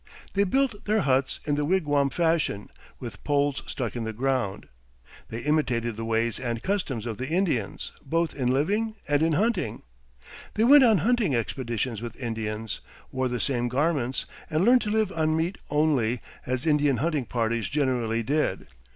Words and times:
They 0.33 0.45
built 0.45 0.85
their 0.85 1.01
huts 1.01 1.39
in 1.45 1.53
the 1.53 1.63
wigwam 1.63 2.09
fashion, 2.09 2.71
with 2.99 3.23
poles 3.23 3.61
stuck 3.67 3.95
in 3.95 4.03
the 4.03 4.11
ground. 4.13 4.67
They 5.29 5.41
imitated 5.41 5.95
the 5.95 6.05
ways 6.05 6.39
and 6.39 6.63
customs 6.63 7.05
of 7.05 7.19
the 7.19 7.27
Indians, 7.27 7.91
both 8.03 8.33
in 8.33 8.49
living 8.51 8.95
and 9.07 9.21
in 9.21 9.33
hunting. 9.33 9.83
They 10.55 10.63
went 10.63 10.83
on 10.83 10.97
hunting 11.05 11.35
expeditions 11.35 12.01
with 12.01 12.19
Indians, 12.19 12.79
wore 13.11 13.27
the 13.27 13.39
same 13.39 13.67
garments, 13.67 14.25
and 14.49 14.65
learned 14.65 14.81
to 14.81 14.89
live 14.89 15.11
on 15.11 15.37
meat 15.37 15.59
only, 15.69 16.21
as 16.47 16.65
Indian 16.65 16.97
hunting 16.97 17.25
parties 17.25 17.69
generally 17.69 18.23
did. 18.23 18.65